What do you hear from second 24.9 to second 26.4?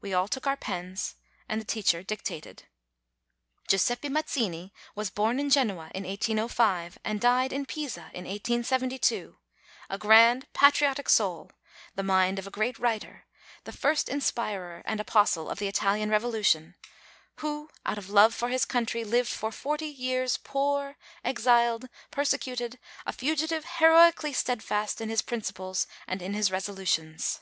in his principles and in